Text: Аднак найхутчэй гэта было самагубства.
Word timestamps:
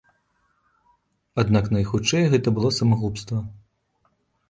Аднак 1.45 1.65
найхутчэй 1.75 2.25
гэта 2.35 2.47
было 2.59 2.69
самагубства. 2.81 3.47